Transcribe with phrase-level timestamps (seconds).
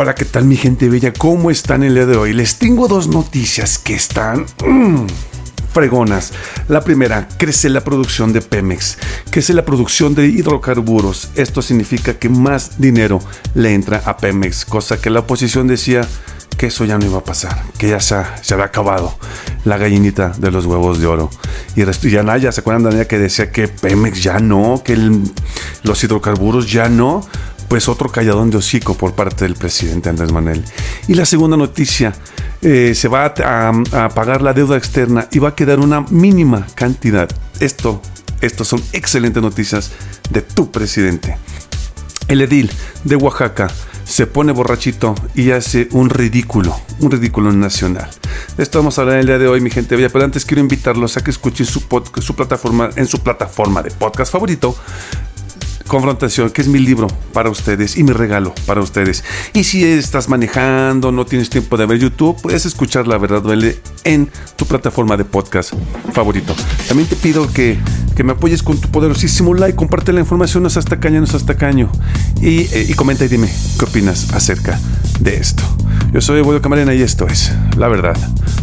[0.00, 1.12] Hola, ¿qué tal mi gente bella?
[1.12, 2.32] ¿Cómo están el día de hoy?
[2.32, 4.46] Les tengo dos noticias que están...
[4.64, 5.06] mm,
[5.74, 6.32] fregonas.
[6.68, 8.96] La primera, crece la producción de Pemex,
[9.28, 11.30] crece la producción de hidrocarburos.
[11.34, 13.18] Esto significa que más dinero
[13.54, 16.06] le entra a Pemex, cosa que la oposición decía
[16.56, 19.18] que eso ya no iba a pasar, que ya se, se había acabado
[19.64, 21.28] la gallinita de los huevos de oro.
[21.74, 24.96] Y, y Anaya, ¿se acuerdan de Anaya que decía que Pemex ya no, que
[25.82, 27.26] los hidrocarburos ya no?
[27.68, 30.64] Pues otro calladón de hocico por parte del presidente Andrés Manuel.
[31.06, 32.14] Y la segunda noticia,
[32.60, 37.28] eh, se va a, pagar la deuda externa y va a quedar una mínima cantidad.
[37.60, 38.02] Esto,
[38.40, 39.92] esto son excelentes noticias
[40.30, 41.36] de tu presidente.
[42.26, 42.70] El edil
[43.04, 43.68] de Oaxaca
[44.04, 48.10] se pone borrachito y hace un ridículo, un ridículo nacional.
[48.56, 51.16] Esto vamos a hablar el día de hoy, mi gente bella, pero antes quiero invitarlos
[51.16, 51.86] a que escuchen su
[52.34, 54.74] plataforma, en su plataforma de podcast favorito,
[55.88, 59.24] Confrontación, que es mi libro para ustedes y mi regalo para ustedes.
[59.54, 63.78] Y si estás manejando, no tienes tiempo de ver YouTube, puedes escuchar La Verdad Duele
[64.04, 65.72] en tu plataforma de podcast
[66.12, 66.54] favorito.
[66.86, 67.78] También te pido que,
[68.14, 71.46] que me apoyes con tu poderosísimo like, comparte la información, no seas tacaño, no seas
[71.46, 71.90] tacaño.
[72.40, 74.78] Y, eh, y comenta y dime qué opinas acerca
[75.20, 75.62] de esto.
[76.12, 78.16] Yo soy Evoyo Camarena y esto es La Verdad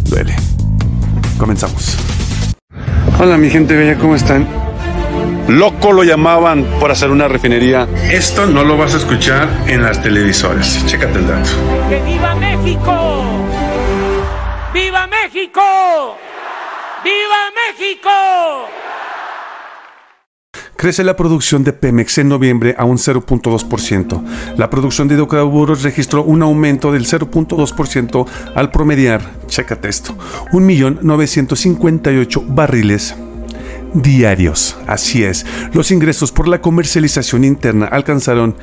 [0.04, 0.36] Duele.
[1.38, 1.98] Comenzamos.
[3.20, 4.65] Hola mi gente bella, ¿cómo están?
[5.48, 7.88] Loco lo llamaban por hacer una refinería.
[8.12, 10.84] Esto no lo vas a escuchar en las televisoras.
[10.88, 11.50] Chécate el dato.
[11.88, 13.24] ¡Que viva México!
[14.74, 16.18] ¡Viva México!
[17.04, 18.10] ¡Viva México!
[20.76, 24.24] Crece la producción de Pemex en noviembre a un 0.2%.
[24.58, 30.18] La producción de hidrocarburos registró un aumento del 0.2% al promediar, chécate esto,
[30.52, 33.16] 1.958 barriles
[33.96, 34.78] diarios.
[34.88, 38.56] Así es, los ingresos por la comercialización interna alcanzaron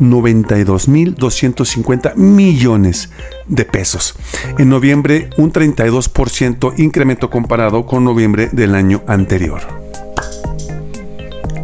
[0.00, 3.10] 92.250 millones
[3.46, 4.16] de pesos.
[4.58, 9.60] En noviembre, un 32% incremento comparado con noviembre del año anterior.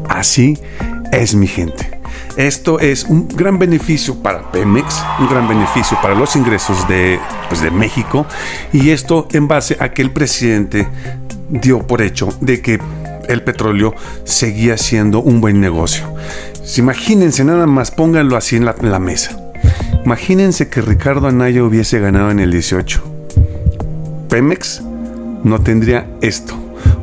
[0.08, 0.56] Así
[1.12, 1.96] es mi gente.
[2.36, 7.62] Esto es un gran beneficio para Pemex, un gran beneficio para los ingresos de, pues,
[7.62, 8.26] de México
[8.74, 10.86] y esto en base a que el presidente
[11.48, 12.78] dio por hecho de que
[13.28, 13.94] el petróleo
[14.24, 16.06] seguía siendo un buen negocio.
[16.76, 19.36] Imagínense nada más, pónganlo así en la, mesa.
[20.04, 23.02] Imagínense que Ricardo Anaya hubiese ganado en el 18.
[24.28, 24.82] Pemex
[25.44, 26.54] no tendría esto.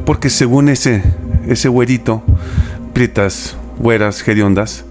[0.06, 1.02] Porque según ese,
[1.48, 2.24] ese güerito,
[2.94, 4.86] prietas, güeras, hediondas,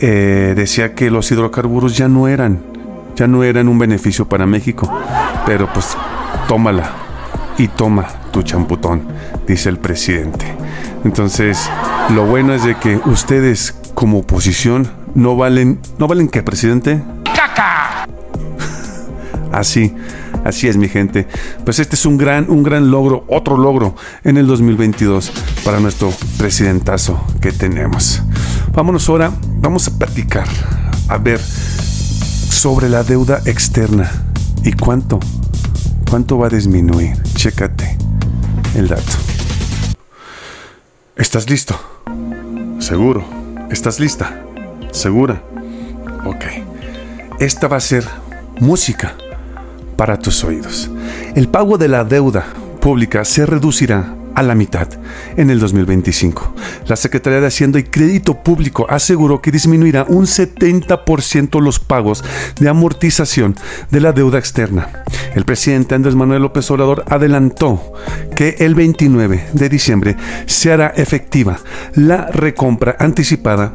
[0.00, 2.60] eh, decía que los hidrocarburos ya no eran,
[3.16, 4.90] ya no eran un beneficio para México.
[5.46, 5.96] Pero pues
[6.46, 6.99] tómala
[7.60, 9.02] y toma tu champutón,
[9.46, 10.46] dice el presidente.
[11.04, 11.68] Entonces,
[12.14, 17.02] lo bueno es de que ustedes como oposición no valen, ¿no valen qué, presidente?
[17.24, 18.06] ¡Caca!
[19.52, 19.94] Así,
[20.44, 21.26] así es mi gente.
[21.64, 23.94] Pues este es un gran, un gran logro, otro logro
[24.24, 25.30] en el 2022
[25.62, 28.22] para nuestro presidentazo que tenemos.
[28.72, 30.46] Vámonos ahora, vamos a platicar,
[31.08, 34.10] a ver sobre la deuda externa
[34.62, 35.18] y cuánto,
[36.10, 37.16] cuánto va a disminuir.
[37.34, 37.96] Chécate
[38.74, 39.12] el dato.
[41.16, 41.78] ¿Estás listo?
[42.80, 43.24] Seguro.
[43.70, 44.42] ¿Estás lista?
[44.90, 45.40] ¿Segura?
[46.26, 46.44] Ok.
[47.38, 48.04] Esta va a ser
[48.58, 49.14] música
[49.96, 50.90] para tus oídos.
[51.36, 52.44] El pago de la deuda
[52.80, 54.88] pública se reducirá a la mitad
[55.36, 56.54] en el 2025.
[56.86, 62.24] La Secretaría de Hacienda y Crédito Público aseguró que disminuirá un 70% los pagos
[62.58, 63.56] de amortización
[63.90, 65.04] de la deuda externa.
[65.34, 67.92] El presidente Andrés Manuel López Obrador adelantó
[68.34, 71.58] que el 29 de diciembre se hará efectiva
[71.94, 73.72] la recompra anticipada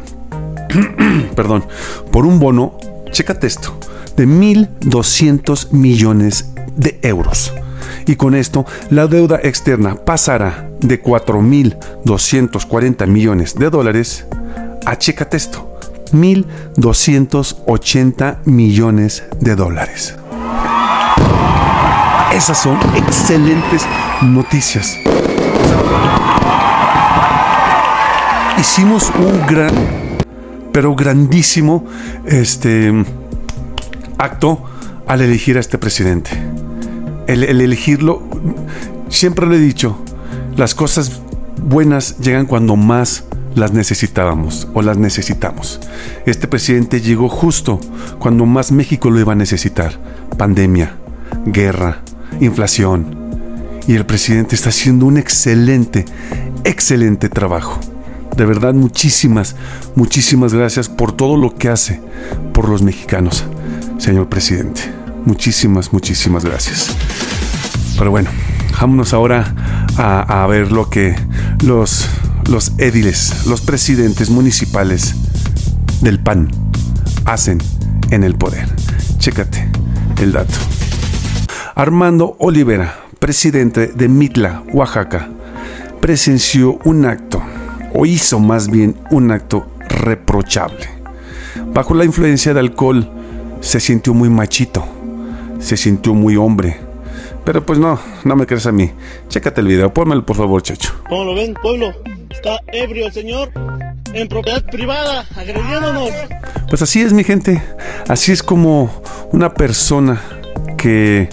[1.35, 1.65] perdón,
[2.11, 2.77] por un bono,
[3.11, 3.77] chécate esto,
[4.15, 7.53] de 1.200 millones de euros.
[8.07, 14.25] Y con esto, la deuda externa pasará de 4.240 millones de dólares
[14.85, 15.79] a, chécate esto,
[16.13, 20.13] 1.280 millones de dólares.
[22.31, 23.88] Esas son excelentes
[24.21, 25.00] noticias.
[28.57, 29.74] Hicimos un gran
[30.75, 31.85] pero grandísimo
[32.25, 32.91] este
[34.18, 34.62] acto
[35.07, 36.31] al elegir a este presidente.
[37.27, 38.22] El, el elegirlo,
[39.10, 39.98] siempre le he dicho,
[40.57, 41.22] las cosas
[41.62, 43.25] buenas llegan cuando más
[43.56, 45.80] las necesitábamos o las necesitamos.
[46.25, 47.80] Este presidente llegó justo
[48.19, 49.94] cuando más México lo iba a necesitar.
[50.38, 50.95] Pandemia,
[51.45, 52.01] guerra,
[52.42, 53.25] inflación.
[53.88, 56.06] Y el presidente está haciendo un excelente,
[56.63, 57.80] excelente trabajo.
[58.36, 59.56] De verdad, muchísimas,
[59.95, 62.01] muchísimas gracias por todo lo que hace
[62.54, 63.45] por los mexicanos.
[63.98, 65.05] señor presidente.
[65.25, 66.95] Muchísimas, muchísimas gracias.
[67.98, 68.30] Pero bueno,
[68.80, 69.56] vámonos ahora
[69.98, 71.16] a, ver lo que
[71.63, 72.07] los,
[72.50, 75.16] los édiles, los presidentes municipales
[76.01, 76.50] del PAN
[77.25, 77.60] hacen
[78.12, 78.68] en el poder.
[79.18, 79.68] Chécate
[80.22, 80.54] el dato.
[81.74, 85.30] Armando Olivera, presidente de Mitla, Oaxaca,
[86.00, 87.42] presenció un acto,
[87.94, 90.88] o hizo más bien un acto reprochable.
[91.74, 93.10] Bajo la influencia de alcohol,
[93.62, 94.86] se sintió muy machito,
[95.60, 96.78] se sintió muy hombre.
[97.44, 98.92] Pero pues no, no me crees a mí.
[99.30, 100.94] Chécate el video, pónmelo por favor, chacho.
[101.10, 101.94] ¿Cómo lo ven, pueblo?
[102.30, 103.52] Está ebrio el señor
[104.13, 106.10] en propiedad privada, agrediéndonos.
[106.69, 107.62] Pues así es, mi gente.
[108.07, 108.90] Así es como
[109.31, 110.22] una persona
[110.78, 111.30] que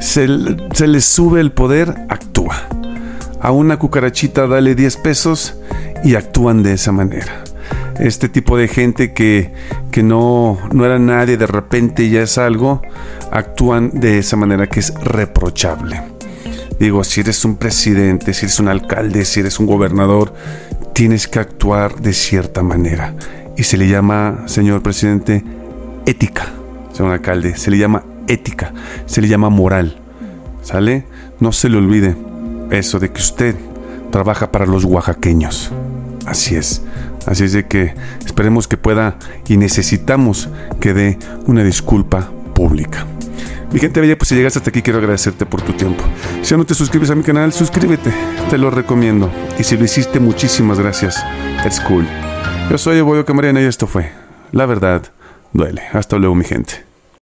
[0.00, 0.26] se,
[0.72, 2.56] se le sube el poder actúa.
[3.40, 5.56] A una cucarachita dale 10 pesos
[6.04, 7.44] y actúan de esa manera.
[8.00, 9.52] Este tipo de gente que,
[9.90, 12.80] que no, no era nadie, de repente ya es algo,
[13.30, 16.00] actúan de esa manera que es reprochable.
[16.78, 20.32] Digo, si eres un presidente, si eres un alcalde, si eres un gobernador,
[20.94, 23.14] tienes que actuar de cierta manera.
[23.58, 25.44] Y se le llama, señor presidente,
[26.06, 26.46] ética.
[26.92, 28.72] Señor alcalde, se le llama ética,
[29.04, 30.00] se le llama moral.
[30.62, 31.04] ¿Sale?
[31.38, 32.16] No se le olvide
[32.70, 33.56] eso de que usted
[34.10, 35.70] trabaja para los oaxaqueños.
[36.26, 36.82] Así es.
[37.26, 37.94] Así es de que
[38.24, 40.48] esperemos que pueda y necesitamos
[40.80, 43.06] que dé una disculpa pública.
[43.72, 46.02] Mi gente bella, pues si llegaste hasta aquí quiero agradecerte por tu tiempo.
[46.42, 48.12] Si aún no te suscribes a mi canal, suscríbete,
[48.48, 49.30] te lo recomiendo.
[49.58, 51.22] Y si lo hiciste, muchísimas gracias.
[51.64, 52.06] Es cool.
[52.68, 54.10] Yo soy Evoyo Camarena y esto fue
[54.50, 55.02] La Verdad
[55.52, 55.82] Duele.
[55.92, 56.89] Hasta luego mi gente.